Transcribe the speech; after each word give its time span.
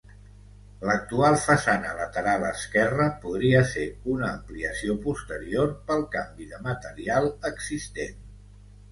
L'actual 0.89 1.35
façana 1.41 1.89
lateral 1.97 2.45
esquerra 2.51 3.05
podria 3.25 3.59
ser 3.71 3.85
una 4.13 4.29
ampliació 4.37 4.95
posterior, 5.03 5.75
pel 5.91 6.01
canvi 6.15 6.47
de 6.55 6.63
material 6.69 7.29
existent. 7.51 8.17